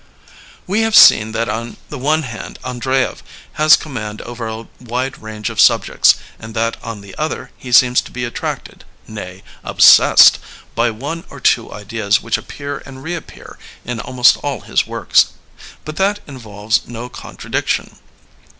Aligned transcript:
*' 0.25 0.45
We 0.65 0.81
have 0.81 0.95
seen 0.95 1.31
that 1.33 1.47
on 1.47 1.77
the 1.89 1.99
one 1.99 2.23
hand 2.23 2.57
Andreyev 2.63 3.19
has 3.61 3.75
command 3.75 4.19
over 4.23 4.47
a 4.47 4.67
wide 4.79 5.21
range 5.21 5.51
of 5.51 5.61
subjects 5.61 6.15
and 6.39 6.55
that 6.55 6.75
on 6.83 7.01
the 7.01 7.15
other 7.19 7.51
he 7.55 7.71
seems 7.71 8.01
to 8.01 8.11
be 8.11 8.25
attracted, 8.25 8.83
nay, 9.07 9.43
obsessed, 9.63 10.39
by 10.73 10.89
one 10.89 11.23
or 11.29 11.39
two 11.39 11.71
ideas 11.71 12.19
which 12.19 12.39
appear 12.39 12.81
and 12.83 13.03
reappear 13.03 13.59
in 13.85 13.99
al 13.99 14.13
most 14.13 14.37
all 14.37 14.61
his 14.61 14.87
works. 14.87 15.33
But 15.85 15.97
that 15.97 16.19
involves 16.25 16.87
no 16.87 17.07
contradic 17.07 17.67
tion. 17.67 17.97